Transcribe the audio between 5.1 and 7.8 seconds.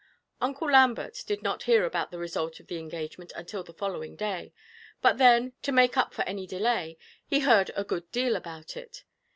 then, to make up for any delay, he heard